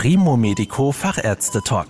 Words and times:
Primo 0.00 0.36
Medico 0.36 0.92
Fachärzte 0.92 1.60
Talk. 1.60 1.88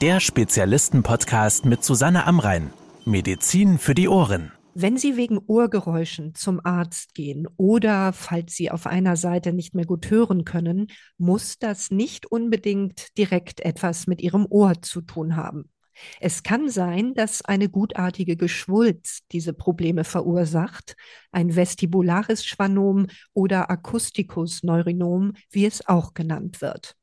Der 0.00 0.18
Spezialisten-Podcast 0.18 1.64
mit 1.64 1.84
Susanne 1.84 2.26
Amrein. 2.26 2.72
Medizin 3.04 3.78
für 3.78 3.94
die 3.94 4.08
Ohren. 4.08 4.50
Wenn 4.74 4.96
Sie 4.96 5.16
wegen 5.16 5.38
Ohrgeräuschen 5.38 6.34
zum 6.34 6.60
Arzt 6.64 7.14
gehen 7.14 7.46
oder 7.56 8.12
falls 8.12 8.56
Sie 8.56 8.72
auf 8.72 8.88
einer 8.88 9.14
Seite 9.14 9.52
nicht 9.52 9.76
mehr 9.76 9.84
gut 9.84 10.10
hören 10.10 10.44
können, 10.44 10.88
muss 11.18 11.56
das 11.60 11.92
nicht 11.92 12.26
unbedingt 12.26 13.16
direkt 13.16 13.60
etwas 13.60 14.08
mit 14.08 14.22
Ihrem 14.22 14.48
Ohr 14.50 14.82
zu 14.82 15.00
tun 15.00 15.36
haben. 15.36 15.70
Es 16.18 16.42
kann 16.42 16.68
sein, 16.68 17.14
dass 17.14 17.44
eine 17.44 17.68
gutartige 17.68 18.34
Geschwulst 18.34 19.22
diese 19.30 19.52
Probleme 19.52 20.02
verursacht, 20.02 20.96
ein 21.30 21.54
vestibulares 21.54 22.44
Schwanom 22.44 23.06
oder 23.34 23.70
Acousticus 23.70 24.64
Neurinom, 24.64 25.34
wie 25.52 25.64
es 25.64 25.86
auch 25.86 26.12
genannt 26.12 26.60
wird. 26.60 26.96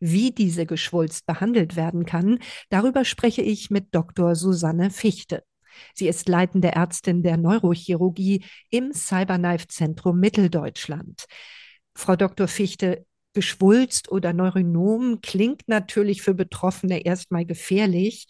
Wie 0.00 0.30
diese 0.30 0.66
Geschwulst 0.66 1.26
behandelt 1.26 1.76
werden 1.76 2.04
kann, 2.04 2.38
darüber 2.68 3.04
spreche 3.04 3.42
ich 3.42 3.70
mit 3.70 3.94
Dr. 3.94 4.34
Susanne 4.34 4.90
Fichte. 4.90 5.42
Sie 5.94 6.08
ist 6.08 6.28
leitende 6.28 6.68
Ärztin 6.72 7.22
der 7.22 7.36
Neurochirurgie 7.36 8.44
im 8.70 8.92
Cyberknife 8.92 9.66
Zentrum 9.68 10.20
Mitteldeutschland. 10.20 11.24
Frau 11.94 12.16
Dr. 12.16 12.48
Fichte, 12.48 13.06
Geschwulst 13.34 14.10
oder 14.12 14.32
Neuronom 14.32 15.20
klingt 15.20 15.62
natürlich 15.66 16.22
für 16.22 16.34
Betroffene 16.34 17.04
erstmal 17.04 17.44
gefährlich. 17.44 18.26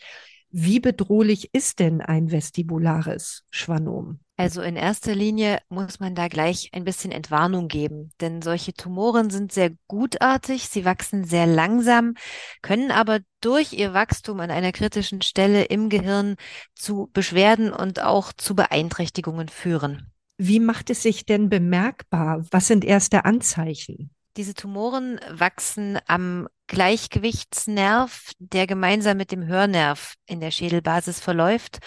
Wie 0.56 0.78
bedrohlich 0.78 1.52
ist 1.52 1.80
denn 1.80 2.00
ein 2.00 2.30
vestibulares 2.30 3.42
Schwannom? 3.50 4.20
Also 4.36 4.62
in 4.62 4.77
erster 4.77 5.12
Linie 5.12 5.58
muss 5.68 5.98
man 5.98 6.14
da 6.14 6.28
gleich 6.28 6.70
ein 6.72 6.84
bisschen 6.84 7.10
Entwarnung 7.10 7.66
geben, 7.66 8.12
denn 8.20 8.40
solche 8.40 8.72
Tumoren 8.72 9.30
sind 9.30 9.50
sehr 9.50 9.72
gutartig, 9.88 10.68
sie 10.68 10.84
wachsen 10.84 11.24
sehr 11.24 11.48
langsam, 11.48 12.14
können 12.62 12.92
aber 12.92 13.18
durch 13.40 13.72
ihr 13.72 13.94
Wachstum 13.94 14.38
an 14.38 14.52
einer 14.52 14.70
kritischen 14.70 15.22
Stelle 15.22 15.64
im 15.64 15.88
Gehirn 15.88 16.36
zu 16.77 17.10
Beschwerden 17.12 17.72
und 17.72 18.00
auch 18.00 18.32
zu 18.32 18.55
Beeinträchtigungen 18.55 19.48
führen. 19.48 20.12
Wie 20.38 20.60
macht 20.60 20.88
es 20.88 21.02
sich 21.02 21.27
denn 21.27 21.48
bemerkbar? 21.48 22.44
Was 22.52 22.69
sind 22.69 22.84
erste 22.84 23.25
Anzeichen? 23.25 24.14
Diese 24.36 24.54
Tumoren 24.54 25.20
wachsen 25.30 25.98
am 26.06 26.48
Gleichgewichtsnerv, 26.66 28.32
der 28.38 28.66
gemeinsam 28.66 29.16
mit 29.16 29.30
dem 29.30 29.46
Hörnerv 29.46 30.14
in 30.26 30.41
der 30.41 30.50
Schädelbasis 30.50 31.20
verläuft. 31.20 31.78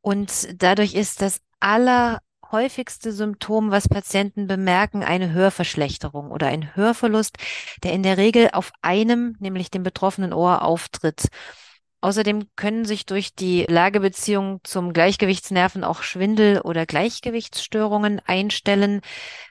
Und 0.00 0.48
dadurch 0.62 0.94
ist 0.94 1.20
das 1.20 1.40
allerhäufigste 1.60 3.12
Symptom, 3.12 3.70
was 3.70 3.88
Patienten 3.88 4.46
bemerken, 4.46 5.04
eine 5.04 5.32
Hörverschlechterung 5.32 6.30
oder 6.30 6.46
ein 6.46 6.74
Hörverlust, 6.74 7.36
der 7.82 7.92
in 7.92 8.02
der 8.02 8.16
Regel 8.16 8.48
auf 8.52 8.72
einem, 8.80 9.36
nämlich 9.38 9.70
dem 9.70 9.82
betroffenen 9.82 10.32
Ohr, 10.32 10.62
auftritt. 10.62 11.28
Außerdem 12.02 12.48
können 12.56 12.84
sich 12.84 13.06
durch 13.06 13.34
die 13.36 13.64
Lagebeziehung 13.68 14.58
zum 14.64 14.92
Gleichgewichtsnerven 14.92 15.84
auch 15.84 16.02
Schwindel 16.02 16.60
oder 16.60 16.84
Gleichgewichtsstörungen 16.84 18.20
einstellen. 18.26 19.02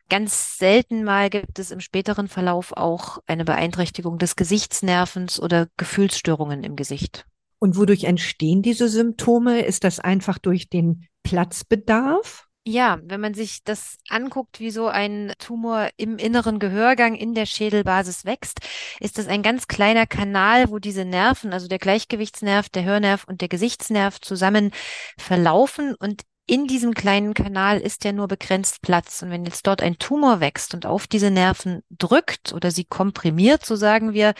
Ganz 0.10 0.58
selten 0.58 1.06
mal 1.06 1.30
gibt 1.30 1.60
es 1.60 1.72
im 1.72 1.80
späteren 1.80 2.28
Verlauf 2.28 2.74
auch 2.74 3.20
eine 3.26 3.46
Beeinträchtigung 3.46 4.18
des 4.18 4.36
Gesichtsnervens 4.36 5.42
oder 5.42 5.70
Gefühlsstörungen 5.78 6.66
im 6.66 6.76
Gesicht. 6.76 7.26
Und 7.60 7.78
wodurch 7.78 8.04
entstehen 8.04 8.62
diese 8.62 8.90
Symptome? 8.90 9.62
Ist 9.62 9.86
das 9.86 10.02
einfach 10.02 10.38
durch 10.38 10.68
den 10.68 11.08
Platzbedarf? 11.24 12.50
Ja, 12.64 13.00
wenn 13.04 13.22
man 13.22 13.34
sich 13.34 13.64
das 13.64 13.98
anguckt, 14.08 14.60
wie 14.60 14.70
so 14.70 14.88
ein 14.88 15.34
Tumor 15.40 15.90
im 15.98 16.18
inneren 16.18 16.60
Gehörgang 16.60 17.16
in 17.16 17.34
der 17.34 17.48
Schädelbasis 17.48 18.24
wächst, 18.24 18.60
ist 19.00 19.18
das 19.18 19.26
ein 19.28 19.42
ganz 19.42 19.68
kleiner 19.68 20.06
Kanal, 20.06 20.70
wo 20.70 20.78
diese 20.78 21.04
Nerven, 21.04 21.54
also 21.54 21.68
der 21.68 21.80
Gleichgewichtsnerv, 21.80 22.70
der 22.70 22.84
Hörnerv 22.84 23.24
und 23.28 23.42
der 23.42 23.48
Gesichtsnerv 23.48 24.22
zusammen 24.22 24.72
verlaufen 25.18 25.96
und 25.96 26.22
in 26.46 26.68
diesem 26.68 26.94
kleinen 26.94 27.34
Kanal 27.34 27.80
ist 27.80 28.04
ja 28.04 28.12
nur 28.12 28.28
begrenzt 28.28 28.82
Platz. 28.82 29.22
Und 29.24 29.32
wenn 29.32 29.46
jetzt 29.46 29.66
dort 29.66 29.82
ein 29.82 29.98
Tumor 29.98 30.40
wächst 30.40 30.74
und 30.74 30.86
auf 30.86 31.08
diese 31.08 31.32
Nerven 31.32 31.82
drückt 31.90 32.54
oder 32.54 32.72
sie 32.72 32.84
komprimiert, 32.84 33.66
so 33.66 33.76
sagen 33.76 34.14
wir, 34.14 34.34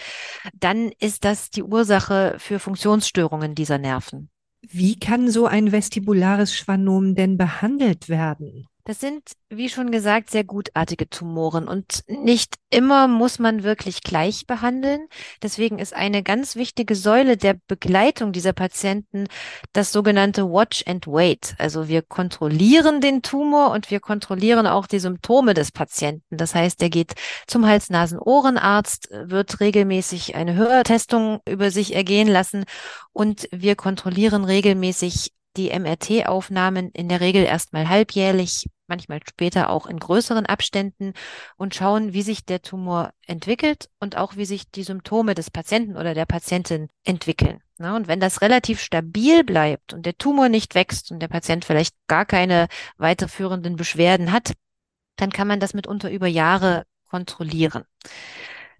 dann 0.54 0.92
ist 1.00 1.24
das 1.24 1.50
die 1.52 1.64
Ursache 1.64 2.36
für 2.38 2.60
Funktionsstörungen 2.60 3.56
dieser 3.56 3.78
Nerven. 3.78 4.30
Wie 4.68 4.96
kann 5.00 5.30
so 5.30 5.48
ein 5.48 5.72
vestibulares 5.72 6.56
Schwannom 6.56 7.16
denn 7.16 7.38
behandelt 7.38 8.10
werden? 8.10 8.68
Das 8.84 9.00
sind, 9.00 9.24
wie 9.50 9.70
schon 9.70 9.92
gesagt, 9.92 10.32
sehr 10.32 10.44
gutartige 10.44 11.10
Tumoren 11.10 11.68
und 11.68 12.04
nicht 12.08 12.56
immer 12.72 13.08
muss 13.08 13.38
man 13.38 13.64
wirklich 13.64 14.02
gleich 14.02 14.48
behandeln. 14.48 15.08
Deswegen 15.44 15.78
ist 15.78 15.94
eine 15.94 16.24
ganz 16.24 16.56
wichtige 16.56 16.96
Säule 16.96 17.38
der 17.38 17.56
Begleitung 17.68 18.32
dieser 18.32 18.54
Patienten 18.54 19.28
das 19.74 19.92
sogenannte 19.92 20.46
Watch 20.46 20.84
and 20.88 21.06
Wait. 21.06 21.56
Also 21.60 21.88
wir 21.88 22.02
kontrollieren 22.02 23.02
den 23.02 23.22
Tumor 23.22 23.72
und 23.72 23.92
wir 23.92 24.00
kontrollieren 24.00 24.66
auch 24.66 24.88
die 24.88 25.00
Symptome 25.00 25.54
des 25.54 25.72
Patienten. 25.72 26.38
Das 26.38 26.56
heißt, 26.56 26.82
er 26.82 26.90
geht 26.90 27.14
zum 27.48 27.68
Hals-Nasen-Ohrenarzt, 27.68 29.10
wird 29.12 29.60
regelmäßig 29.60 30.36
eine 30.36 30.56
Hörtestung 30.56 31.42
über 31.48 31.70
sich 31.72 31.94
ergehen 31.96 32.28
lassen 32.28 32.64
und 33.14 33.48
wir 33.52 33.76
kontrollieren 33.76 34.44
regelmäßig 34.44 35.34
die 35.58 35.78
MRT-Aufnahmen 35.78 36.92
in 36.92 37.10
der 37.10 37.22
Regel 37.22 37.44
erstmal 37.44 37.90
halbjährlich, 37.90 38.70
manchmal 38.88 39.20
später 39.28 39.70
auch 39.70 39.86
in 39.86 40.00
größeren 40.00 40.46
Abständen 40.46 41.14
und 41.58 41.76
schauen, 41.76 42.14
wie 42.14 42.22
sich 42.22 42.46
der 42.46 42.62
Tumor 42.62 43.12
entwickelt 43.26 43.90
und 44.00 44.18
auch 44.18 44.36
wie 44.36 44.46
sich 44.46 44.70
die 44.72 44.84
Symptome 44.84 45.36
des 45.36 45.52
Patienten 45.52 45.98
oder 45.98 46.14
der 46.14 46.26
Patientin 46.26 46.90
entwickeln. 47.04 47.62
Na, 47.78 47.96
und 47.96 48.08
wenn 48.08 48.20
das 48.20 48.42
relativ 48.42 48.80
stabil 48.80 49.44
bleibt 49.44 49.94
und 49.94 50.06
der 50.06 50.18
Tumor 50.18 50.50
nicht 50.50 50.76
wächst 50.76 51.12
und 51.12 51.20
der 51.20 51.28
Patient 51.28 51.66
vielleicht 51.66 51.96
gar 52.08 52.26
keine 52.26 52.68
weiterführenden 52.98 53.76
Beschwerden 53.76 54.32
hat, 54.32 54.54
dann 55.16 55.32
kann 55.32 55.48
man 55.48 55.60
das 55.60 55.74
mitunter 55.74 56.12
über 56.12 56.28
Jahre 56.28 56.86
kontrollieren. 57.10 57.84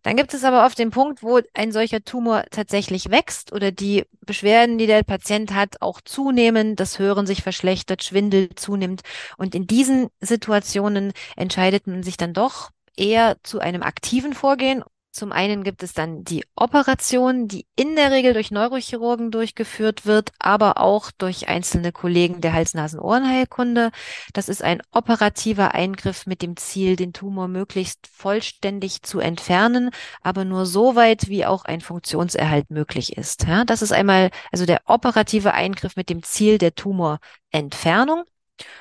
Dann 0.04 0.16
gibt 0.16 0.34
es 0.34 0.44
aber 0.44 0.66
oft 0.66 0.80
den 0.80 0.90
Punkt, 0.90 1.22
wo 1.22 1.40
ein 1.54 1.72
solcher 1.72 2.04
Tumor 2.04 2.44
tatsächlich 2.50 3.12
wächst 3.12 3.54
oder 3.54 3.72
die 3.72 4.06
Beschwerden, 4.22 4.78
die 4.78 4.88
der 4.88 5.04
Patient 5.04 5.54
hat, 5.54 5.82
auch 5.82 6.02
zunehmen, 6.02 6.76
das 6.76 6.98
Hören 6.98 7.28
sich 7.28 7.44
verschlechtert, 7.44 8.04
Schwindel 8.04 8.50
zunimmt. 8.56 9.02
Und 9.38 9.54
in 9.54 9.68
diesen 9.68 10.10
Situationen 10.20 11.14
entscheidet 11.36 11.86
man 11.88 12.04
sich 12.04 12.18
dann 12.18 12.34
doch 12.34 12.72
eher 12.98 13.38
zu 13.44 13.60
einem 13.60 13.84
aktiven 13.84 14.34
Vorgehen 14.34 14.84
zum 15.12 15.34
einen 15.34 15.64
gibt 15.64 15.84
es 15.84 15.94
dann 15.94 16.24
die 16.24 16.46
Operation, 16.56 17.48
die 17.50 17.66
in 17.76 17.98
der 17.98 18.12
Regel 18.12 18.34
durch 18.34 18.50
Neurochirurgen 18.50 19.30
durchgeführt 19.30 20.06
wird, 20.06 20.32
aber 20.40 20.78
auch 20.78 21.12
durch 21.12 21.50
einzelne 21.50 21.92
Kollegen 21.92 22.40
der 22.40 22.54
Hals-Nasen-Ohrenheilkunde. 22.54 23.92
Das 24.34 24.48
ist 24.48 24.64
ein 24.64 24.82
operativer 24.92 25.74
Eingriff 25.76 26.26
mit 26.26 26.42
dem 26.42 26.56
Ziel, 26.56 26.96
den 26.96 27.12
Tumor 27.12 27.50
möglichst 27.50 28.08
vollständig 28.08 29.02
zu 29.02 29.20
entfernen, 29.20 29.92
aber 30.22 30.46
nur 30.46 30.66
so 30.66 30.96
weit, 30.96 31.28
wie 31.28 31.46
auch 31.46 31.66
ein 31.66 31.82
Funktionserhalt 31.82 32.72
möglich 32.72 33.18
ist. 33.18 33.46
Das 33.66 33.82
ist 33.82 33.92
einmal 33.92 34.32
also 34.52 34.66
der 34.66 34.82
operative 34.86 35.54
Eingriff 35.54 35.98
mit 35.98 36.10
dem 36.10 36.24
Ziel 36.24 36.58
der 36.58 36.74
Tumorentfernung. 36.74 38.24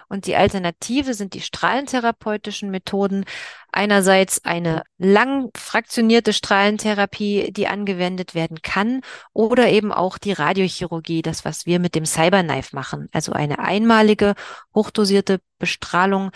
Und 0.09 0.27
die 0.27 0.37
Alternative 0.37 1.15
sind 1.15 1.35
die 1.35 1.41
strahlentherapeutischen 1.41 2.71
Methoden. 2.71 3.25
Einerseits 3.73 4.45
eine 4.45 4.83
lang 4.99 5.51
fraktionierte 5.57 6.33
Strahlentherapie, 6.33 7.53
die 7.53 7.69
angewendet 7.69 8.35
werden 8.35 8.63
kann, 8.63 9.01
oder 9.33 9.69
eben 9.69 9.93
auch 9.93 10.19
die 10.19 10.33
Radiochirurgie, 10.33 11.23
das, 11.23 11.45
was 11.45 11.67
wir 11.67 11.79
mit 11.79 11.95
dem 11.95 12.05
Cyberknife 12.05 12.75
machen. 12.75 13.09
Also 13.13 13.33
eine 13.33 13.61
einmalige, 13.61 14.35
hochdosierte 14.75 15.41
Bestrahlung, 15.61 16.33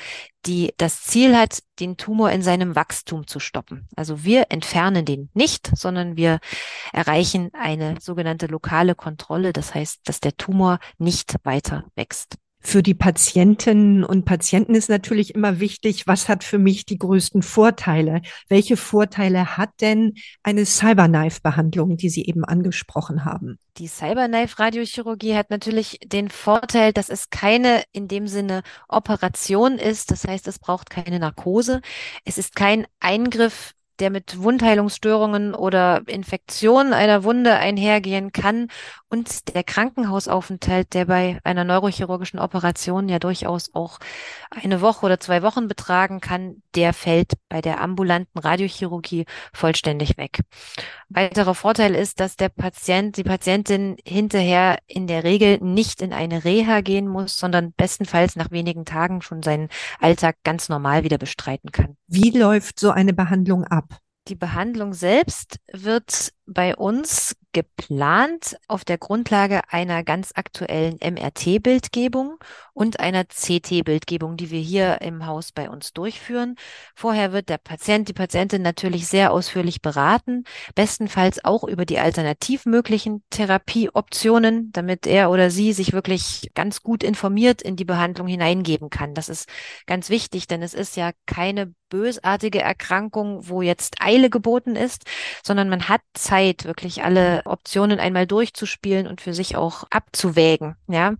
die 0.47 0.73
das 0.77 1.03
Ziel 1.03 1.37
hat, 1.37 1.61
den 1.81 1.97
Tumor 1.97 2.31
in 2.31 2.43
seinem 2.43 2.77
Wachstum 2.77 3.27
zu 3.27 3.41
stoppen. 3.41 3.89
Also 3.97 4.23
wir 4.23 4.47
entfernen 4.51 5.05
den 5.05 5.31
nicht, 5.35 5.71
sondern 5.75 6.17
wir 6.17 6.39
erreichen 6.93 7.51
eine 7.55 8.01
sogenannte 8.01 8.47
lokale 8.47 8.95
Kontrolle. 8.95 9.53
Das 9.53 9.75
heißt, 9.75 10.03
dass 10.05 10.21
der 10.21 10.37
Tumor 10.37 10.79
nicht 10.99 11.35
weiter 11.43 11.85
wächst. 11.97 12.37
Für 12.67 12.83
die 12.83 12.95
Patientinnen 12.95 14.05
und 14.05 14.25
Patienten 14.25 14.75
ist 14.75 14.89
natürlich 14.89 15.35
immer 15.35 15.61
wichtig, 15.61 16.07
was 16.07 16.31
hat 16.31 16.43
für 16.43 16.59
mich 16.59 16.87
die 16.87 16.97
größten 16.97 17.43
Vorteile? 17.43 18.23
Welche 18.49 18.79
Vorteile 18.79 19.59
hat 19.59 19.69
denn 19.83 20.15
eine 20.43 20.65
Cyberknife-Behandlung, 20.65 21.99
die 21.99 22.09
Sie 22.09 22.25
eben 22.25 22.43
angesprochen 22.43 23.27
haben? 23.27 23.59
Die 23.77 23.87
Cyberknife-Radiochirurgie 23.87 25.37
hat 25.37 25.51
natürlich 25.51 25.99
den 26.07 26.31
Vorteil, 26.31 26.95
dass 26.95 27.11
es 27.11 27.29
keine 27.29 27.83
in 27.93 28.09
dem 28.09 28.27
Sinne 28.27 28.63
Operation 28.89 29.75
ist. 29.75 30.11
Das 30.11 30.25
heißt, 30.25 30.49
es 30.49 30.59
braucht 30.59 30.89
keine 30.89 31.19
Narkose. 31.19 31.83
Es 32.25 32.39
ist 32.39 32.57
kein 32.57 32.87
Eingriff 32.99 33.75
der 34.01 34.11
mit 34.11 34.43
Wundheilungsstörungen 34.43 35.55
oder 35.55 36.03
Infektionen 36.07 36.93
einer 36.93 37.25
Wunde 37.25 37.55
einhergehen 37.55 38.33
kann 38.33 38.69
und 39.09 39.55
der 39.55 39.63
Krankenhausaufenthalt, 39.63 40.93
der 40.93 41.05
bei 41.05 41.39
einer 41.45 41.63
neurochirurgischen 41.63 42.41
Operation 42.41 43.09
ja 43.09 43.21
durchaus 43.21 43.73
auch 43.73 44.01
eine 44.51 44.81
Woche 44.81 45.07
oder 45.07 45.21
zwei 45.21 45.43
Wochen 45.43 45.69
betragen 45.69 46.21
kann, 46.21 46.63
der 46.75 46.93
fällt 46.93 47.35
bei 47.49 47.61
der 47.61 47.81
ambulanten 47.81 48.39
Radiochirurgie 48.41 49.27
vollständig 49.53 50.17
weg. 50.17 50.41
Weiterer 51.09 51.55
Vorteil 51.55 51.95
ist, 51.95 52.19
dass 52.19 52.37
der 52.37 52.49
Patient, 52.49 53.17
die 53.17 53.23
Patientin 53.23 53.97
hinterher 54.05 54.79
in 54.89 55.07
der 55.07 55.23
Regel 55.23 55.59
nicht 55.61 56.03
in 56.03 56.13
eine 56.13 56.45
Reha 56.45 56.81
gehen 56.81 57.07
muss, 57.07 57.39
sondern 57.39 57.73
bestenfalls 57.77 58.35
nach 58.35 58.51
wenigen 58.51 58.85
Tagen 58.85 59.23
schon 59.23 59.45
seinen 59.45 59.69
Alltag 60.01 60.39
ganz 60.43 60.69
normal 60.69 61.05
wieder 61.05 61.19
bestreiten 61.19 61.71
kann. 61.71 61.97
Wie 62.09 62.37
läuft 62.37 62.81
so 62.81 62.91
eine 62.91 63.13
Behandlung 63.13 63.63
ab? 63.65 63.94
Die 64.29 64.35
Behandlung 64.35 64.95
selbst 64.95 65.61
wird 65.73 66.34
bei 66.47 66.77
uns 66.77 67.37
geplant 67.55 68.57
auf 68.69 68.85
der 68.85 68.99
Grundlage 68.99 69.63
einer 69.71 70.03
ganz 70.03 70.33
aktuellen 70.35 70.99
MRT-Bildgebung 71.03 72.37
und 72.75 73.01
einer 73.01 73.25
CT-Bildgebung, 73.25 74.37
die 74.37 74.51
wir 74.51 74.61
hier 74.61 75.01
im 75.01 75.25
Haus 75.25 75.53
bei 75.53 75.71
uns 75.71 75.93
durchführen. 75.93 76.57
Vorher 76.95 77.33
wird 77.33 77.49
der 77.49 77.59
Patient, 77.59 78.09
die 78.09 78.13
Patientin 78.13 78.61
natürlich 78.61 79.07
sehr 79.07 79.33
ausführlich 79.33 79.81
beraten, 79.81 80.45
bestenfalls 80.75 81.45
auch 81.45 81.65
über 81.65 81.87
die 81.87 82.01
alternativ 82.01 82.67
möglichen 82.67 83.23
Therapieoptionen, 83.31 84.73
damit 84.73 85.07
er 85.07 85.31
oder 85.31 85.51
sie 85.51 85.73
sich 85.73 85.93
wirklich 85.93 86.51
ganz 86.55 86.83
gut 86.83 87.05
informiert 87.05 87.63
in 87.63 87.77
die 87.77 87.85
Behandlung 87.85 88.27
hineingeben 88.27 88.91
kann. 88.91 89.15
Das 89.15 89.29
ist 89.29 89.49
ganz 89.87 90.11
wichtig, 90.11 90.49
denn 90.49 90.63
es 90.63 90.75
ist 90.75 90.97
ja 90.97 91.13
keine 91.27 91.73
bösartige 91.89 92.61
Erkrankung, 92.61 93.49
wo 93.49 93.63
jetzt 93.63 93.95
Eile 94.01 94.29
geboten 94.29 94.75
ist, 94.75 95.05
sondern 95.45 95.69
man 95.69 95.89
hat 95.89 96.01
Zeit, 96.15 96.34
Zeit, 96.35 96.65
wirklich 96.65 97.05
alle 97.05 97.43
Optionen 97.45 98.01
einmal 98.01 98.27
durchzuspielen 98.27 99.07
und 99.07 99.21
für 99.21 99.33
sich 99.33 99.57
auch 99.57 99.85
abzuwägen, 99.91 100.75
ja. 100.89 101.15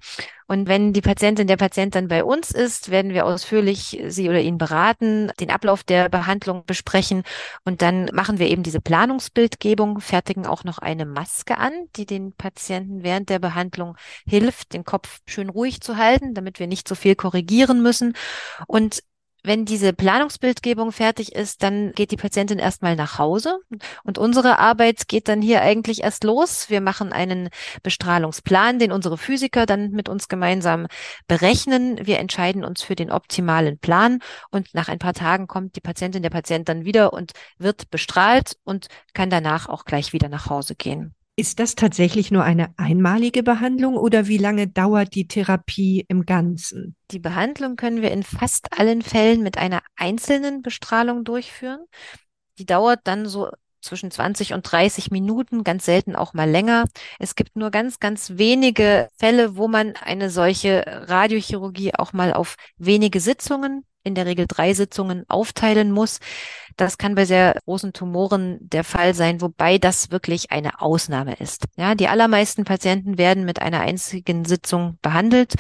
Und 0.47 0.69
wenn 0.69 0.93
die 0.93 1.01
Patientin, 1.01 1.47
der 1.47 1.57
Patient 1.57 1.95
dann 1.95 2.09
bei 2.09 2.23
uns 2.23 2.51
ist, 2.51 2.91
werden 2.91 3.15
wir 3.15 3.25
ausführlich 3.25 4.03
sie 4.09 4.29
oder 4.29 4.41
ihn 4.41 4.59
beraten, 4.59 5.31
den 5.41 5.51
Ablauf 5.51 5.85
der 5.85 6.09
Behandlung 6.09 6.65
besprechen 6.67 7.23
und 7.65 7.81
dann 7.81 8.11
machen 8.13 8.39
wir 8.39 8.49
eben 8.49 8.63
diese 8.63 8.81
Planungsbildgebung, 8.81 10.01
fertigen 10.01 10.47
auch 10.47 10.65
noch 10.65 10.79
eine 10.79 11.07
Maske 11.07 11.59
an, 11.59 11.73
die 11.97 12.07
den 12.07 12.33
Patienten 12.33 13.05
während 13.05 13.31
der 13.31 13.39
Behandlung 13.39 13.97
hilft, 14.27 14.75
den 14.75 14.85
Kopf 14.85 15.21
schön 15.27 15.49
ruhig 15.49 15.81
zu 15.81 15.97
halten, 15.97 16.35
damit 16.35 16.59
wir 16.59 16.67
nicht 16.67 16.89
so 16.89 16.95
viel 16.97 17.15
korrigieren 17.15 17.83
müssen. 17.83 18.15
Und 18.67 19.01
wenn 19.45 19.67
diese 19.67 19.93
Planungsbildgebung 19.93 20.91
fertig 20.91 21.35
ist, 21.35 21.63
dann 21.63 21.93
geht 21.93 22.11
die 22.11 22.17
Patientin 22.17 22.59
erstmal 22.59 22.97
nach 22.97 23.19
Hause 23.19 23.59
und 24.03 24.17
unsere 24.17 24.59
Arbeit 24.59 25.07
geht 25.07 25.29
dann 25.29 25.43
hier 25.43 25.61
eigentlich 25.61 26.03
erst 26.03 26.25
los. 26.25 26.71
Wir 26.71 26.81
machen 26.81 27.13
einen 27.13 27.51
Bestrahlungsplan, 27.83 28.79
den 28.79 28.91
unsere 28.91 29.19
Physiker 29.19 29.67
dann 29.67 29.91
mit 29.91 30.09
uns 30.09 30.29
gemeinsam 30.29 30.87
berechnen. 31.29 32.01
Wir 32.07 32.19
entscheiden 32.19 32.65
uns 32.65 32.83
für 32.83 32.95
den 32.97 33.11
optimalen 33.11 33.79
Plan 33.79 34.21
und 34.51 34.73
nach 34.75 34.89
ein 34.89 34.99
paar 34.99 35.15
Tagen 35.15 35.47
kommt 35.47 35.77
die 35.77 35.83
Patientin, 35.83 36.23
der 36.23 36.31
Patient 36.31 36.69
dann 36.69 36.87
wieder 36.87 37.13
und 37.13 37.33
wird 37.59 37.91
bestrahlt 37.91 38.57
und 38.65 38.87
kann 39.13 39.29
danach 39.29 39.69
auch 39.69 39.85
gleich 39.85 40.15
wieder 40.15 40.31
nach 40.31 40.49
Hause 40.49 40.75
gehen. 40.75 41.14
Ist 41.37 41.59
das 41.59 41.75
tatsächlich 41.75 42.31
nur 42.31 42.45
eine 42.45 42.73
einmalige 42.77 43.43
Behandlung 43.43 43.97
oder 43.97 44.29
wie 44.29 44.39
lange 44.39 44.69
dauert 44.69 45.17
die 45.17 45.27
Therapie 45.27 46.05
im 46.07 46.27
Ganzen? 46.27 46.95
Die 47.11 47.19
Behandlung 47.19 47.75
können 47.75 48.03
wir 48.03 48.13
in 48.13 48.23
fast 48.23 48.79
allen 48.79 49.03
Fällen 49.03 49.43
mit 49.43 49.59
einer 49.59 49.83
einzelnen 49.97 50.63
Bestrahlung 50.63 51.25
durchführen. 51.25 51.85
Die 52.59 52.67
dauert 52.67 53.01
dann 53.05 53.27
so 53.27 53.51
zwischen 53.81 54.13
20 54.13 54.55
und 54.55 54.63
30 54.63 55.11
Minuten, 55.11 55.65
ganz 55.65 55.85
selten 55.85 56.15
auch 56.15 56.35
mal 56.35 56.49
länger. 56.49 56.85
Es 57.19 57.35
gibt 57.35 57.57
nur 57.57 57.73
ganz, 57.73 57.99
ganz 57.99 58.35
wenige 58.37 59.09
Fälle, 59.17 59.57
wo 59.57 59.67
man 59.67 59.95
eine 59.97 60.31
solche 60.31 60.85
Radiochirurgie 60.87 61.95
auch 61.95 62.13
mal 62.13 62.33
auf 62.33 62.55
wenige 62.77 63.19
Sitzungen 63.19 63.85
in 64.05 64.15
der 64.15 64.27
Regel 64.27 64.47
drei 64.47 64.75
Sitzungen 64.75 65.25
aufteilen 65.29 65.91
muss. 65.91 66.21
Das 66.77 66.99
kann 66.99 67.15
bei 67.15 67.25
sehr 67.25 67.59
großen 67.65 67.93
Tumoren 67.93 68.59
der 68.61 68.85
Fall 68.85 69.15
sein, 69.15 69.41
wobei 69.41 69.79
das 69.79 70.11
wirklich 70.11 70.51
eine 70.51 70.81
Ausnahme 70.81 71.35
ist. 71.35 71.65
Ja, 71.77 71.95
die 71.95 72.09
allermeisten 72.09 72.65
Patienten 72.65 73.19
werden 73.19 73.45
mit 73.45 73.61
einer 73.61 73.81
einzigen 73.81 74.45
Sitzung 74.45 74.99
behandelt 75.03 75.55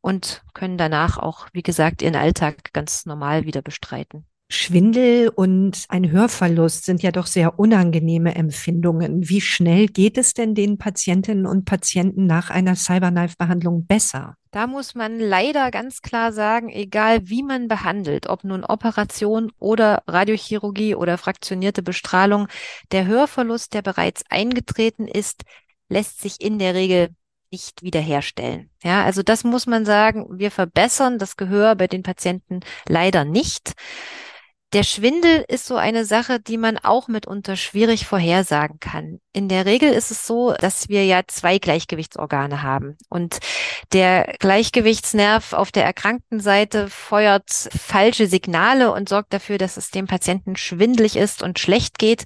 und 0.00 0.42
können 0.54 0.78
danach 0.78 1.18
auch, 1.18 1.48
wie 1.52 1.62
gesagt, 1.62 2.02
ihren 2.02 2.16
Alltag 2.16 2.72
ganz 2.72 3.06
normal 3.06 3.44
wieder 3.44 3.62
bestreiten. 3.62 4.26
Schwindel 4.52 5.28
und 5.28 5.84
ein 5.90 6.10
Hörverlust 6.10 6.84
sind 6.84 7.04
ja 7.04 7.12
doch 7.12 7.26
sehr 7.26 7.60
unangenehme 7.60 8.34
Empfindungen. 8.34 9.28
Wie 9.28 9.40
schnell 9.40 9.86
geht 9.86 10.18
es 10.18 10.34
denn 10.34 10.56
den 10.56 10.76
Patientinnen 10.76 11.46
und 11.46 11.66
Patienten 11.66 12.26
nach 12.26 12.50
einer 12.50 12.74
Cyberknife-Behandlung 12.74 13.86
besser? 13.86 14.34
Da 14.50 14.66
muss 14.66 14.96
man 14.96 15.20
leider 15.20 15.70
ganz 15.70 16.02
klar 16.02 16.32
sagen, 16.32 16.68
egal 16.68 17.28
wie 17.28 17.44
man 17.44 17.68
behandelt, 17.68 18.28
ob 18.28 18.42
nun 18.42 18.64
Operation 18.64 19.52
oder 19.60 20.02
Radiochirurgie 20.08 20.96
oder 20.96 21.16
fraktionierte 21.16 21.84
Bestrahlung, 21.84 22.48
der 22.90 23.06
Hörverlust, 23.06 23.72
der 23.72 23.82
bereits 23.82 24.24
eingetreten 24.30 25.06
ist, 25.06 25.44
lässt 25.88 26.20
sich 26.20 26.40
in 26.40 26.58
der 26.58 26.74
Regel 26.74 27.10
nicht 27.52 27.84
wiederherstellen. 27.84 28.70
Ja, 28.82 29.04
also 29.04 29.22
das 29.22 29.44
muss 29.44 29.68
man 29.68 29.84
sagen. 29.84 30.26
Wir 30.38 30.50
verbessern 30.50 31.18
das 31.18 31.36
Gehör 31.36 31.76
bei 31.76 31.86
den 31.86 32.02
Patienten 32.02 32.60
leider 32.88 33.24
nicht. 33.24 33.74
Der 34.72 34.84
Schwindel 34.84 35.44
ist 35.48 35.66
so 35.66 35.74
eine 35.74 36.04
Sache, 36.04 36.38
die 36.38 36.56
man 36.56 36.78
auch 36.78 37.08
mitunter 37.08 37.56
schwierig 37.56 38.06
vorhersagen 38.06 38.78
kann. 38.78 39.18
In 39.32 39.48
der 39.48 39.66
Regel 39.66 39.92
ist 39.92 40.12
es 40.12 40.28
so, 40.28 40.52
dass 40.52 40.88
wir 40.88 41.04
ja 41.04 41.22
zwei 41.26 41.58
Gleichgewichtsorgane 41.58 42.62
haben 42.62 42.96
und 43.08 43.40
der 43.92 44.32
Gleichgewichtsnerv 44.38 45.54
auf 45.54 45.72
der 45.72 45.84
erkrankten 45.84 46.38
Seite 46.38 46.88
feuert 46.88 47.50
falsche 47.50 48.28
Signale 48.28 48.92
und 48.92 49.08
sorgt 49.08 49.32
dafür, 49.32 49.58
dass 49.58 49.76
es 49.76 49.90
dem 49.90 50.06
Patienten 50.06 50.54
schwindlig 50.54 51.16
ist 51.16 51.42
und 51.42 51.58
schlecht 51.58 51.98
geht. 51.98 52.22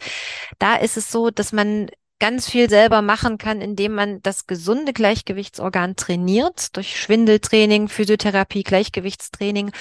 Da 0.58 0.76
ist 0.76 0.99
es 0.99 1.11
so, 1.11 1.31
dass 1.31 1.52
man 1.52 1.88
ganz 2.25 2.49
viel 2.49 2.71
selber 2.71 3.03
machen 3.03 3.37
kann, 3.37 3.61
indem 3.61 3.93
man 3.93 4.23
das 4.23 4.47
gesunde 4.47 4.94
Gleichgewichtsorgan 4.94 5.94
trainiert, 5.94 6.75
durch 6.75 6.99
Schwindeltraining, 6.99 7.88
Physiotherapie, 7.88 8.62
Gleichgewichtstraining. 8.62 9.73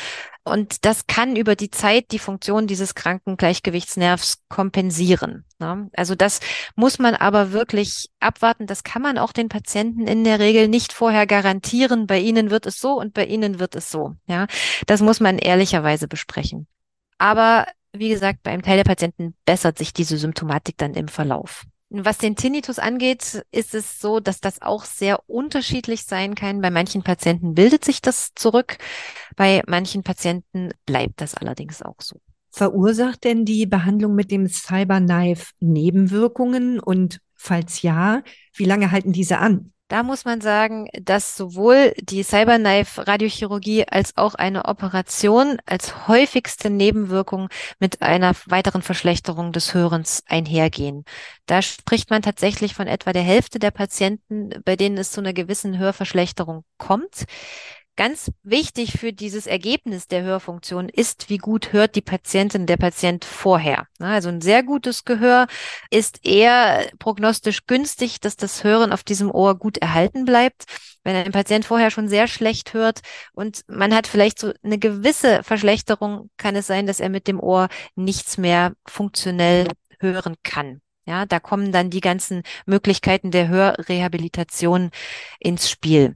Und 0.43 0.83
das 0.83 1.07
kann 1.07 1.37
über 1.37 1.55
die 1.55 1.71
Zeit 1.71 2.11
die 2.11 2.19
Funktion 2.19 2.67
dieses 2.67 2.95
kranken 2.95 3.37
Gleichgewichtsnervs 3.37 4.39
kompensieren. 4.49 5.45
Ne? 5.57 5.89
Also 5.95 6.15
das 6.15 6.41
muss 6.75 6.99
man 6.99 7.15
aber 7.15 7.53
wirklich 7.53 8.09
abwarten. 8.19 8.67
Das 8.67 8.83
kann 8.83 9.01
man 9.01 9.17
auch 9.17 9.31
den 9.31 9.47
Patienten 9.47 10.05
in 10.05 10.25
der 10.25 10.39
Regel 10.39 10.67
nicht 10.67 10.91
vorher 10.91 11.25
garantieren. 11.25 12.07
Bei 12.07 12.19
ihnen 12.19 12.49
wird 12.49 12.65
es 12.65 12.77
so 12.77 12.99
und 12.99 13.13
bei 13.13 13.23
ihnen 13.25 13.61
wird 13.61 13.73
es 13.73 13.89
so. 13.89 14.15
Ja, 14.27 14.47
das 14.85 14.99
muss 14.99 15.21
man 15.21 15.37
ehrlicherweise 15.37 16.09
besprechen. 16.09 16.67
Aber 17.17 17.67
wie 17.93 18.09
gesagt, 18.09 18.43
beim 18.43 18.61
Teil 18.61 18.75
der 18.75 18.83
Patienten 18.83 19.33
bessert 19.45 19.77
sich 19.77 19.93
diese 19.93 20.17
Symptomatik 20.17 20.77
dann 20.77 20.93
im 20.93 21.07
Verlauf. 21.07 21.63
Was 21.95 22.17
den 22.17 22.35
Tinnitus 22.35 22.79
angeht, 22.79 23.45
ist 23.51 23.75
es 23.75 23.99
so, 23.99 24.19
dass 24.19 24.41
das 24.41 24.63
auch 24.63 24.83
sehr 24.83 25.29
unterschiedlich 25.29 26.05
sein 26.05 26.33
kann. 26.33 26.59
Bei 26.59 26.71
manchen 26.71 27.03
Patienten 27.03 27.53
bildet 27.53 27.85
sich 27.85 28.01
das 28.01 28.31
zurück, 28.33 28.77
bei 29.35 29.61
manchen 29.67 30.01
Patienten 30.01 30.71
bleibt 30.87 31.21
das 31.21 31.35
allerdings 31.35 31.83
auch 31.83 32.01
so. 32.01 32.19
Verursacht 32.49 33.23
denn 33.23 33.45
die 33.45 33.67
Behandlung 33.67 34.15
mit 34.15 34.31
dem 34.31 34.47
Cyberknife 34.47 35.51
Nebenwirkungen 35.59 36.79
und 36.79 37.19
falls 37.35 37.83
ja, 37.83 38.23
wie 38.55 38.65
lange 38.65 38.89
halten 38.89 39.11
diese 39.11 39.37
an? 39.37 39.72
Da 39.89 40.01
muss 40.01 40.25
man 40.25 40.41
sagen, 40.41 40.87
dass 40.93 41.37
sowohl 41.37 41.93
die 41.99 42.23
Cyberknife-Radiochirurgie 42.23 43.85
als 43.87 44.17
auch 44.17 44.33
eine 44.33 44.65
Operation 44.65 45.57
als 45.65 46.07
häufigste 46.07 46.69
Nebenwirkung 46.69 47.49
mit 47.79 48.01
einer 48.01 48.33
weiteren 48.47 48.81
Verschlechterung 48.81 49.51
des 49.51 49.73
Hörens 49.73 50.23
einhergehen. 50.25 51.03
Da 51.45 51.61
spricht 51.61 52.09
man 52.09 52.23
tatsächlich 52.23 52.73
von 52.73 52.87
etwa 52.87 53.13
der 53.13 53.21
Hälfte 53.21 53.59
der 53.59 53.71
Patienten, 53.71 54.49
bei 54.65 54.75
denen 54.75 54.97
es 54.97 55.11
zu 55.11 55.21
einer 55.21 55.33
gewissen 55.33 55.77
Hörverschlechterung 55.77 56.63
kommt. 56.77 57.25
Ganz 57.95 58.31
wichtig 58.41 58.97
für 58.97 59.13
dieses 59.13 59.45
Ergebnis 59.45 60.07
der 60.07 60.23
Hörfunktion 60.23 60.89
ist, 60.89 61.29
wie 61.29 61.37
gut 61.37 61.73
hört 61.73 61.95
die 61.95 62.01
Patientin, 62.01 62.65
der 62.65 62.77
Patient 62.77 63.23
vorher. 63.23 63.85
Also 63.99 64.29
ein 64.29 64.41
sehr 64.41 64.63
gutes 64.63 65.05
Gehör 65.05 65.45
ist 65.91 66.25
eher 66.25 66.89
prognostisch 66.97 67.67
günstig, 67.67 68.19
dass 68.19 68.35
das 68.35 68.63
Hören 68.63 68.91
auf 68.91 69.03
diesem 69.03 69.29
Ohr 69.29 69.59
gut 69.59 69.77
erhalten 69.77 70.25
bleibt. 70.25 70.63
Wenn 71.03 71.15
ein 71.15 71.31
Patient 71.31 71.65
vorher 71.65 71.91
schon 71.91 72.07
sehr 72.07 72.27
schlecht 72.27 72.73
hört 72.73 73.01
und 73.33 73.61
man 73.67 73.93
hat 73.93 74.07
vielleicht 74.07 74.39
so 74.39 74.53
eine 74.63 74.79
gewisse 74.79 75.43
Verschlechterung, 75.43 76.31
kann 76.37 76.55
es 76.55 76.65
sein, 76.65 76.87
dass 76.87 76.99
er 76.99 77.09
mit 77.09 77.27
dem 77.27 77.39
Ohr 77.39 77.67
nichts 77.93 78.39
mehr 78.39 78.73
funktionell 78.87 79.67
hören 79.99 80.33
kann. 80.41 80.81
Ja, 81.05 81.25
da 81.25 81.39
kommen 81.39 81.71
dann 81.73 81.89
die 81.89 81.99
ganzen 81.99 82.43
Möglichkeiten 82.65 83.29
der 83.29 83.49
Hörrehabilitation 83.49 84.89
ins 85.37 85.69
Spiel. 85.69 86.15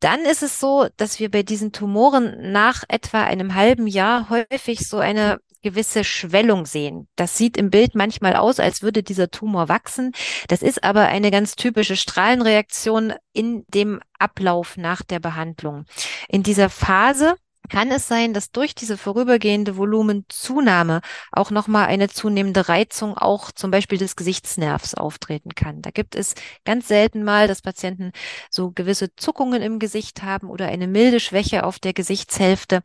Dann 0.00 0.20
ist 0.20 0.42
es 0.42 0.60
so, 0.60 0.88
dass 0.96 1.20
wir 1.20 1.30
bei 1.30 1.42
diesen 1.42 1.72
Tumoren 1.72 2.52
nach 2.52 2.84
etwa 2.88 3.22
einem 3.22 3.54
halben 3.54 3.86
Jahr 3.86 4.28
häufig 4.28 4.88
so 4.88 4.98
eine 4.98 5.38
gewisse 5.62 6.04
Schwellung 6.04 6.64
sehen. 6.64 7.08
Das 7.16 7.36
sieht 7.36 7.56
im 7.56 7.70
Bild 7.70 7.94
manchmal 7.94 8.36
aus, 8.36 8.60
als 8.60 8.82
würde 8.82 9.02
dieser 9.02 9.30
Tumor 9.30 9.68
wachsen. 9.68 10.12
Das 10.46 10.62
ist 10.62 10.84
aber 10.84 11.06
eine 11.06 11.30
ganz 11.32 11.56
typische 11.56 11.96
Strahlenreaktion 11.96 13.14
in 13.32 13.64
dem 13.68 14.00
Ablauf 14.18 14.76
nach 14.76 15.02
der 15.02 15.18
Behandlung. 15.18 15.84
In 16.28 16.44
dieser 16.44 16.70
Phase 16.70 17.34
kann 17.68 17.90
es 17.90 18.08
sein, 18.08 18.34
dass 18.34 18.50
durch 18.50 18.74
diese 18.74 18.96
vorübergehende 18.96 19.76
Volumenzunahme 19.76 21.00
auch 21.32 21.50
nochmal 21.50 21.86
eine 21.86 22.08
zunehmende 22.08 22.68
Reizung 22.68 23.16
auch 23.16 23.52
zum 23.52 23.70
Beispiel 23.70 23.98
des 23.98 24.16
Gesichtsnervs 24.16 24.94
auftreten 24.94 25.54
kann. 25.54 25.82
Da 25.82 25.90
gibt 25.90 26.14
es 26.14 26.34
ganz 26.64 26.88
selten 26.88 27.24
mal, 27.24 27.48
dass 27.48 27.62
Patienten 27.62 28.12
so 28.50 28.70
gewisse 28.70 29.14
Zuckungen 29.16 29.62
im 29.62 29.78
Gesicht 29.78 30.22
haben 30.22 30.50
oder 30.50 30.66
eine 30.66 30.86
milde 30.86 31.20
Schwäche 31.20 31.64
auf 31.64 31.78
der 31.78 31.92
Gesichtshälfte. 31.92 32.82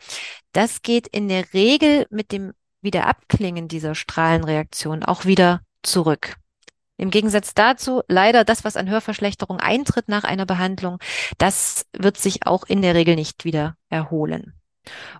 Das 0.54 0.82
geht 0.82 1.08
in 1.08 1.28
der 1.28 1.54
Regel 1.54 2.08
mit 2.10 2.32
dem 2.32 2.54
Wiederabklingen 2.82 3.68
dieser 3.68 3.96
Strahlenreaktion 3.96 5.04
auch 5.04 5.26
wieder 5.26 5.62
zurück. 5.84 6.36
Im 7.02 7.10
Gegensatz 7.10 7.56
dazu 7.56 8.04
leider 8.08 8.44
das, 8.44 8.64
was 8.64 8.78
an 8.78 8.88
Hörverschlechterung 8.88 9.60
eintritt 9.60 10.08
nach 10.08 10.24
einer 10.24 10.46
Behandlung, 10.46 11.00
das 11.40 11.88
wird 11.98 12.18
sich 12.18 12.46
auch 12.46 12.64
in 12.64 12.84
der 12.84 12.94
Regel 12.94 13.16
nicht 13.16 13.44
wieder 13.44 13.76
erholen. 13.90 14.54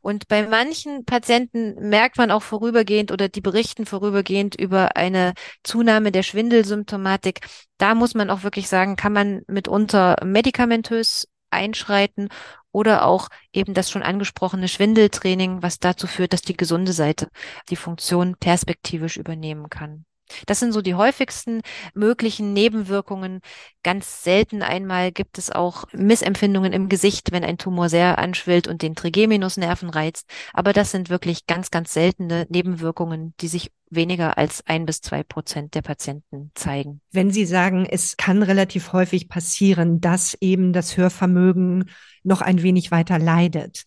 Und 0.02 0.28
bei 0.28 0.48
manchen 0.48 1.06
Patienten 1.06 1.90
merkt 1.90 2.18
man 2.18 2.32
auch 2.32 2.42
vorübergehend 2.42 3.12
oder 3.12 3.30
die 3.30 3.42
berichten 3.42 3.86
vorübergehend 3.86 4.56
über 4.56 4.96
eine 4.96 5.34
Zunahme 5.64 6.12
der 6.12 6.24
Schwindelsymptomatik. 6.24 7.42
Da 7.78 7.96
muss 7.96 8.16
man 8.16 8.30
auch 8.30 8.44
wirklich 8.44 8.68
sagen, 8.68 8.96
kann 8.96 9.14
man 9.14 9.42
mitunter 9.48 10.18
medikamentös 10.24 11.28
einschreiten 11.52 12.30
oder 12.72 13.06
auch 13.06 13.28
eben 13.52 13.74
das 13.74 13.92
schon 13.92 14.04
angesprochene 14.04 14.68
Schwindeltraining, 14.68 15.62
was 15.62 15.80
dazu 15.80 16.08
führt, 16.08 16.34
dass 16.34 16.42
die 16.42 16.56
gesunde 16.56 16.94
Seite 16.94 17.28
die 17.70 17.76
Funktion 17.76 18.36
perspektivisch 18.38 19.18
übernehmen 19.18 19.70
kann. 19.70 20.06
Das 20.46 20.60
sind 20.60 20.72
so 20.72 20.82
die 20.82 20.96
häufigsten 20.96 21.62
möglichen 21.94 22.54
Nebenwirkungen. 22.54 23.42
Ganz 23.84 24.24
selten 24.24 24.62
einmal 24.62 25.12
gibt 25.12 25.38
es 25.38 25.52
auch 25.52 25.86
Missempfindungen 25.94 26.74
im 26.74 26.90
Gesicht, 26.90 27.32
wenn 27.32 27.44
ein 27.44 27.58
Tumor 27.58 27.90
sehr 27.90 28.20
anschwillt 28.20 28.68
und 28.68 28.82
den 28.82 28.96
Trigeminusnerven 28.96 29.90
reizt. 29.90 30.30
Aber 30.54 30.74
das 30.74 30.92
sind 30.92 31.10
wirklich 31.10 31.48
ganz, 31.48 31.72
ganz 31.72 31.94
seltene 31.94 32.46
Nebenwirkungen, 32.50 33.34
die 33.40 33.48
sich 33.48 33.72
weniger 33.92 34.38
als 34.38 34.66
ein 34.66 34.86
bis 34.86 35.02
zwei 35.02 35.22
Prozent 35.24 35.76
der 35.76 35.82
Patienten 35.82 36.52
zeigen. 36.56 37.02
Wenn 37.12 37.32
Sie 37.32 37.46
sagen, 37.46 37.86
es 37.86 38.18
kann 38.18 38.42
relativ 38.42 38.94
häufig 38.94 39.28
passieren, 39.28 40.00
dass 40.00 40.36
eben 40.40 40.74
das 40.74 40.98
Hörvermögen 40.98 41.90
noch 42.24 42.42
ein 42.42 42.64
wenig 42.64 42.92
weiter 42.92 43.20
leidet. 43.20 43.84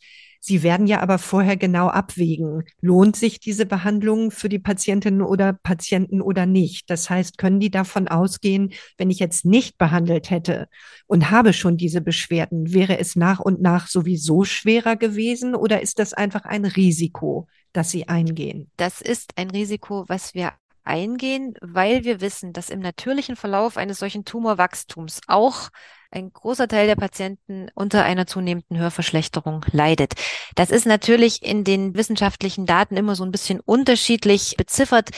Sie 0.47 0.63
werden 0.63 0.87
ja 0.87 1.01
aber 1.01 1.17
vorher 1.17 1.57
genau 1.57 1.89
abwägen, 1.89 2.65
lohnt 2.83 3.17
sich 3.17 3.41
diese 3.41 3.65
Behandlung 3.65 4.31
für 4.31 4.51
die 4.51 4.59
Patientinnen 4.59 5.23
oder 5.23 5.55
Patienten 5.55 6.21
oder 6.21 6.45
nicht. 6.45 6.91
Das 6.91 7.09
heißt, 7.09 7.39
können 7.39 7.61
die 7.61 7.71
davon 7.71 8.09
ausgehen, 8.09 8.75
wenn 8.99 9.09
ich 9.09 9.21
jetzt 9.21 9.47
nicht 9.47 9.79
behandelt 9.79 10.29
hätte 10.29 10.69
und 11.07 11.31
habe 11.31 11.55
schon 11.55 11.79
diese 11.79 12.03
Beschwerden, 12.03 12.75
wäre 12.75 12.99
es 12.99 13.17
nach 13.17 13.41
und 13.41 13.63
nach 13.63 13.87
sowieso 13.87 14.45
schwerer 14.45 14.97
gewesen 14.97 15.55
oder 15.55 15.81
ist 15.81 15.99
das 15.99 16.13
einfach 16.13 16.45
ein 16.45 16.67
Risiko, 16.67 17.49
das 17.73 17.91
Sie 17.91 18.09
eingehen? 18.09 18.71
Das 18.77 19.01
ist 19.01 19.31
ein 19.37 19.49
Risiko, 19.49 20.05
was 20.09 20.35
wir 20.35 20.53
eingehen, 20.85 21.55
weil 21.63 22.05
wir 22.05 22.21
wissen, 22.21 22.53
dass 22.53 22.69
im 22.69 22.81
natürlichen 22.81 23.37
Verlauf 23.37 23.79
eines 23.79 23.99
solchen 23.99 24.27
Tumorwachstums 24.27 25.23
auch 25.27 25.71
ein 26.15 26.33
großer 26.33 26.69
Teil 26.69 26.87
der 26.87 26.97
Patienten 26.97 27.69
unter 27.75 28.05
einer 28.05 28.27
zunehmenden 28.27 28.79
Hörverschlechterung 28.79 29.65
leidet. 29.73 30.15
Das 30.55 30.71
ist 30.71 30.87
natürlich 30.87 31.43
in 31.43 31.65
den 31.65 31.95
wissenschaftlichen 31.95 32.67
Daten 32.67 32.97
immer 32.97 33.17
so 33.17 33.25
ein 33.25 33.33
bisschen 33.33 33.61
unterschiedlich 33.61 34.55
beziffert. 34.57 35.11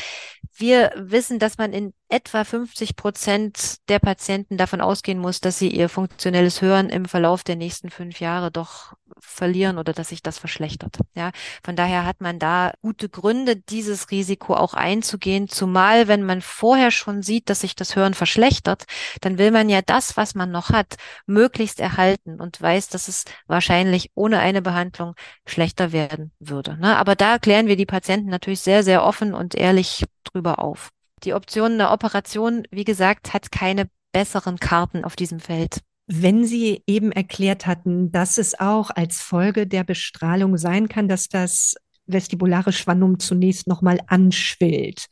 Wir 0.59 0.93
wissen, 0.97 1.38
dass 1.38 1.59
man 1.59 1.75
in 1.75 1.93
etwa 2.09 2.45
50 2.45 2.97
Prozent 2.97 3.76
der 3.88 3.99
Patienten 3.99 4.57
davon 4.57 4.81
ausgehen 4.81 5.19
muss, 5.19 5.41
dass 5.41 5.59
sie 5.59 5.69
ihr 5.69 5.91
funktionelles 5.91 6.62
Hören 6.62 6.88
im 6.88 7.05
Verlauf 7.05 7.45
der 7.45 7.57
nächsten 7.57 7.91
fünf 7.91 8.21
Jahre 8.21 8.50
doch 8.50 8.95
verlieren 9.19 9.79
oder 9.79 9.93
dass 9.93 10.09
sich 10.11 10.23
das 10.23 10.39
verschlechtert. 10.39 10.99
Ja, 11.15 11.31
von 11.65 11.77
daher 11.77 12.05
hat 12.05 12.21
man 12.21 12.39
da 12.39 12.73
gute 12.83 13.09
Gründe, 13.09 13.57
dieses 13.57 14.11
Risiko 14.11 14.55
auch 14.55 14.75
einzugehen. 14.75 15.49
Zumal, 15.49 16.09
wenn 16.09 16.23
man 16.23 16.43
vorher 16.43 16.91
schon 16.91 17.23
sieht, 17.23 17.49
dass 17.51 17.61
sich 17.61 17.75
das 17.75 17.97
Hören 17.97 18.15
verschlechtert, 18.15 18.85
dann 19.21 19.39
will 19.39 19.51
man 19.51 19.69
ja 19.69 19.83
das, 19.83 20.17
was 20.17 20.35
man 20.35 20.51
noch 20.51 20.71
hat, 20.71 20.97
möglichst 21.27 21.81
erhalten 21.81 22.41
und 22.41 22.61
weiß, 22.61 22.89
dass 22.89 23.09
es 23.09 23.25
wahrscheinlich 23.47 24.11
ohne 24.15 24.39
eine 24.39 24.63
Behandlung 24.63 25.15
schlechter 25.47 25.93
werden 25.93 26.33
würde. 26.39 26.77
Ne? 26.79 26.97
Aber 26.97 27.15
da 27.15 27.39
klären 27.39 27.67
wir 27.67 27.77
die 27.77 27.87
Patienten 27.87 28.31
natürlich 28.31 28.61
sehr, 28.61 28.83
sehr 28.83 29.05
offen 29.05 29.35
und 29.35 29.55
ehrlich 29.55 30.05
drüber 30.25 30.59
auf. 30.59 30.91
Die 31.25 31.35
Option 31.35 31.73
einer 31.73 31.93
Operation, 31.93 32.65
wie 32.71 32.85
gesagt, 32.85 33.33
hat 33.33 33.51
keine 33.51 33.89
besseren 34.13 34.59
Karten 34.59 35.05
auf 35.05 35.17
diesem 35.17 35.41
Feld. 35.41 35.81
Wenn 36.07 36.45
Sie 36.45 36.83
eben 36.87 37.11
erklärt 37.11 37.67
hatten, 37.67 38.13
dass 38.13 38.39
es 38.39 38.59
auch 38.59 38.91
als 38.91 39.21
Folge 39.21 39.67
der 39.67 39.83
Bestrahlung 39.83 40.57
sein 40.57 40.89
kann, 40.89 41.09
dass 41.09 41.29
das 41.29 41.75
vestibulare 42.07 42.73
Schwannum 42.73 43.19
zunächst 43.19 43.67
nochmal 43.67 43.99
anschwillt. 44.07 45.07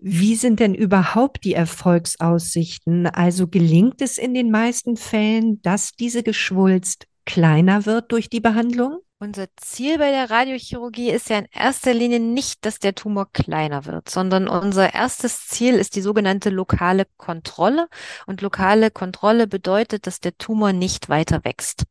Wie 0.00 0.34
sind 0.34 0.60
denn 0.60 0.74
überhaupt 0.74 1.44
die 1.44 1.54
Erfolgsaussichten? 1.54 3.06
Also 3.06 3.46
gelingt 3.46 4.02
es 4.02 4.18
in 4.18 4.34
den 4.34 4.50
meisten 4.50 4.96
Fällen, 4.96 5.62
dass 5.62 5.92
diese 5.92 6.22
Geschwulst 6.22 7.06
kleiner 7.24 7.86
wird 7.86 8.10
durch 8.10 8.28
die 8.28 8.40
Behandlung? 8.40 8.98
Unser 9.22 9.48
Ziel 9.56 9.98
bei 9.98 10.10
der 10.12 10.30
Radiochirurgie 10.30 11.10
ist 11.10 11.28
ja 11.28 11.40
in 11.40 11.46
erster 11.52 11.92
Linie 11.92 12.20
nicht, 12.20 12.64
dass 12.64 12.78
der 12.78 12.94
Tumor 12.94 13.30
kleiner 13.30 13.84
wird, 13.84 14.08
sondern 14.08 14.48
unser 14.48 14.94
erstes 14.94 15.46
Ziel 15.46 15.74
ist 15.74 15.94
die 15.94 16.00
sogenannte 16.00 16.48
lokale 16.48 17.04
Kontrolle. 17.18 17.88
Und 18.26 18.40
lokale 18.40 18.90
Kontrolle 18.90 19.46
bedeutet, 19.46 20.06
dass 20.06 20.20
der 20.20 20.38
Tumor 20.38 20.72
nicht 20.72 21.10
weiter 21.10 21.44
wächst. 21.44 21.84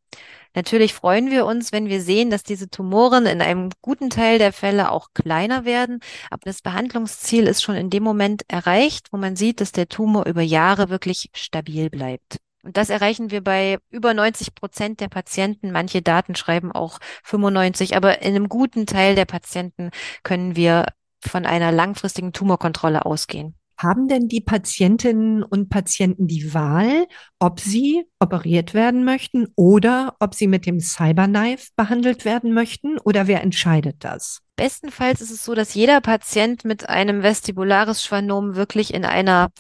Natürlich 0.56 0.96
freuen 0.96 1.30
wir 1.30 1.46
uns, 1.46 1.72
wenn 1.72 1.88
wir 1.88 2.02
sehen, 2.02 2.32
dass 2.32 2.42
diese 2.42 2.68
Tumoren 2.68 3.28
in 3.28 3.44
einem 3.44 3.70
guten 3.80 4.10
Teil 4.10 4.40
der 4.40 4.52
Fälle 4.52 4.90
auch 4.90 5.10
kleiner 5.14 5.66
werden. 5.66 6.00
Aber 6.32 6.42
das 6.46 6.64
Behandlungsziel 6.64 7.46
ist 7.46 7.62
schon 7.62 7.76
in 7.76 7.92
dem 7.92 8.02
Moment 8.02 8.42
erreicht, 8.48 9.14
wo 9.14 9.18
man 9.18 9.36
sieht, 9.36 9.62
dass 9.62 9.72
der 9.72 9.88
Tumor 9.88 10.26
über 10.26 10.42
Jahre 10.42 10.90
wirklich 10.90 11.30
stabil 11.36 11.92
bleibt. 11.92 12.40
Und 12.64 12.78
das 12.78 12.90
erreichen 12.90 13.32
wir 13.32 13.42
bei 13.42 13.78
über 13.90 14.14
90 14.14 14.54
Prozent 14.54 15.00
der 15.00 15.08
Patienten. 15.08 15.72
Manche 15.72 16.02
Daten 16.02 16.36
schreiben 16.36 16.72
auch 16.72 17.00
95, 17.24 17.96
aber 17.96 18.22
in 18.22 18.36
einem 18.36 18.50
guten 18.50 18.86
Teil 18.86 19.16
der 19.16 19.26
Patienten 19.26 19.92
können 20.24 20.56
wir 20.56 20.86
von 21.22 21.46
einer 21.46 21.72
langfristigen 21.72 22.34
Tumorkontrolle 22.34 23.06
ausgehen. 23.06 23.56
Haben 23.78 24.10
denn 24.10 24.28
die 24.28 24.42
Patientinnen 24.42 25.42
und 25.42 25.70
Patienten 25.70 26.28
die 26.28 26.54
Wahl, 26.54 27.08
ob 27.40 27.62
sie 27.62 28.04
operiert 28.20 28.74
werden 28.74 29.06
möchten 29.06 29.48
oder 29.56 30.18
ob 30.20 30.36
sie 30.36 30.48
mit 30.48 30.66
dem 30.66 30.82
Cyberknife 30.82 31.70
behandelt 31.78 32.26
werden 32.26 32.54
möchten? 32.54 32.98
Oder 33.00 33.28
wer 33.28 33.42
entscheidet 33.42 34.04
das? 34.04 34.42
Bestenfalls 34.60 35.22
ist 35.22 35.32
es 35.32 35.46
so, 35.46 35.56
dass 35.56 35.74
jeder 35.74 36.02
Patient 36.02 36.66
mit 36.66 36.90
einem 36.90 37.24
vestibulares 37.24 38.04
Schwannom 38.04 38.56
wirklich 38.56 38.94
in 38.94 39.06
einer 39.06 39.52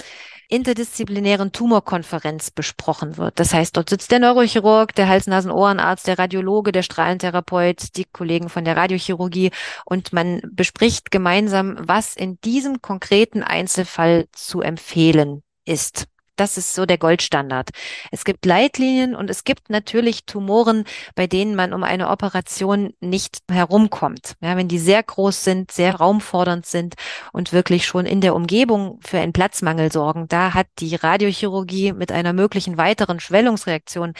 interdisziplinären 0.50 1.53
Tumorkonferenz 1.53 2.51
besprochen 2.51 3.15
wird. 3.15 3.39
Das 3.39 3.53
heißt, 3.53 3.77
dort 3.77 3.89
sitzt 3.89 4.12
der 4.12 4.20
Neurochirurg, 4.20 4.94
der 4.94 5.08
Hals-Nasen-Ohrenarzt, 5.08 6.06
der 6.06 6.20
Radiologe, 6.20 6.74
der 6.74 6.84
Strahlentherapeut, 6.84 7.96
die 7.96 8.03
Kollegen 8.12 8.50
von 8.50 8.65
der 8.65 8.75
Radiochirurgie 8.75 9.51
und 9.86 10.12
man 10.12 10.41
bespricht 10.51 11.12
gemeinsam, 11.12 11.77
was 11.79 12.18
in 12.18 12.38
diesem 12.41 12.82
konkreten 12.82 13.41
Einzelfall 13.41 14.25
zu 14.34 14.60
empfehlen 14.60 15.44
ist. 15.63 16.08
Das 16.39 16.58
ist 16.58 16.74
so 16.74 16.86
der 16.86 16.98
Goldstandard. 16.98 17.72
Es 18.12 18.24
gibt 18.24 18.46
Leitlinien 18.46 19.13
und 19.13 19.29
es 19.29 19.43
gibt 19.43 19.69
natürlich 19.69 20.25
Tumoren, 20.25 20.86
bei 21.13 21.27
denen 21.27 21.53
man 21.53 21.74
um 21.74 21.84
eine 21.84 22.10
Operation 22.10 22.93
nicht 23.01 23.39
herumkommt. 23.51 24.36
Ja, 24.39 24.55
wenn 24.55 24.69
die 24.69 24.79
sehr 24.79 25.03
groß 25.03 25.43
sind, 25.43 25.69
sehr 25.72 25.96
raumfordernd 25.96 26.65
sind 26.65 26.96
und 27.34 27.51
wirklich 27.51 27.86
schon 27.86 28.05
in 28.05 28.22
der 28.22 28.36
Umgebung 28.36 29.00
für 29.01 29.19
einen 29.19 29.34
Platzmangel 29.34 29.91
sorgen, 29.91 30.29
da 30.29 30.53
hat 30.53 30.67
die 30.79 30.96
Radiochirurgie 30.96 31.91
mit 31.91 32.13
einer 32.13 32.31
möglichen 32.31 32.77
weiteren 32.77 33.19
Schwellungsreaktion 33.19 34.13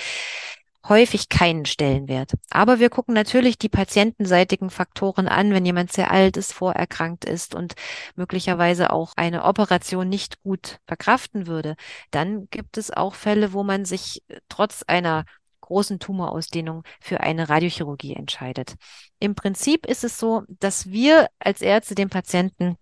häufig 0.90 1.30
keinen 1.30 1.66
Stellenwert. 1.66 2.34
Aber 2.50 2.80
wir 2.80 2.90
gucken 2.90 3.14
natürlich 3.14 3.58
die 3.58 3.70
patientenseitigen 3.70 4.70
Faktoren 4.70 5.28
an, 5.28 5.54
wenn 5.54 5.66
jemand 5.66 5.92
sehr 5.92 6.12
alt 6.12 6.36
ist, 6.36 6.54
vorerkrankt 6.54 7.26
ist 7.26 7.56
und 7.56 7.76
möglicherweise 8.16 8.92
auch 8.92 9.14
eine 9.16 9.44
Operation 9.46 10.10
nicht 10.10 10.42
gut 10.42 10.80
verkraften 10.86 11.48
würde. 11.48 11.76
Dann 12.12 12.48
gibt 12.50 12.78
es 12.78 12.92
auch 12.92 13.16
Fälle, 13.16 13.54
wo 13.54 13.64
man 13.64 13.86
sich 13.86 14.24
trotz 14.50 14.84
einer 14.84 15.26
großen 15.62 16.00
Tumorausdehnung 16.00 16.84
für 17.00 17.22
eine 17.22 17.48
Radiochirurgie 17.48 18.16
entscheidet. 18.16 18.74
Im 19.20 19.36
Prinzip 19.36 19.86
ist 19.86 20.04
es 20.04 20.18
so, 20.18 20.44
dass 20.48 20.90
wir 20.90 21.28
als 21.38 21.62
Ärzte 21.62 21.94
dem 21.94 22.10
Patienten 22.10 22.76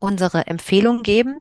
unsere 0.00 0.46
Empfehlung 0.46 1.02
geben. 1.02 1.38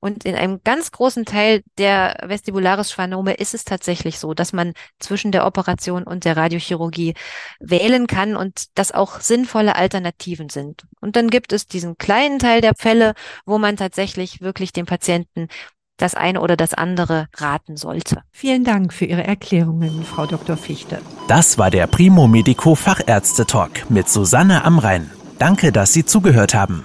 Und 0.00 0.24
in 0.24 0.34
einem 0.34 0.60
ganz 0.62 0.90
großen 0.90 1.24
Teil 1.24 1.62
der 1.78 2.16
Vestibularis-Schwannome 2.26 3.34
ist 3.34 3.54
es 3.54 3.64
tatsächlich 3.64 4.18
so, 4.18 4.34
dass 4.34 4.52
man 4.52 4.74
zwischen 4.98 5.32
der 5.32 5.46
Operation 5.46 6.02
und 6.02 6.24
der 6.24 6.36
Radiochirurgie 6.36 7.14
wählen 7.58 8.06
kann 8.06 8.36
und 8.36 8.66
das 8.74 8.92
auch 8.92 9.20
sinnvolle 9.20 9.76
Alternativen 9.76 10.50
sind. 10.50 10.84
Und 11.00 11.16
dann 11.16 11.30
gibt 11.30 11.52
es 11.52 11.66
diesen 11.66 11.96
kleinen 11.96 12.38
Teil 12.38 12.60
der 12.60 12.74
Fälle, 12.76 13.14
wo 13.46 13.58
man 13.58 13.76
tatsächlich 13.76 14.40
wirklich 14.42 14.72
dem 14.72 14.84
Patienten 14.84 15.48
das 15.96 16.14
eine 16.14 16.40
oder 16.40 16.56
das 16.56 16.74
andere 16.74 17.28
raten 17.36 17.76
sollte. 17.76 18.22
Vielen 18.32 18.64
Dank 18.64 18.92
für 18.92 19.04
Ihre 19.04 19.24
Erklärungen, 19.24 20.04
Frau 20.04 20.26
Dr. 20.26 20.56
Fichte. 20.56 21.00
Das 21.28 21.56
war 21.56 21.70
der 21.70 21.86
Primo 21.86 22.26
Medico 22.26 22.74
Fachärzte 22.74 23.46
Talk 23.46 23.88
mit 23.90 24.08
Susanne 24.08 24.64
Amrein. 24.64 25.10
Danke, 25.38 25.72
dass 25.72 25.92
Sie 25.92 26.04
zugehört 26.04 26.54
haben. 26.54 26.84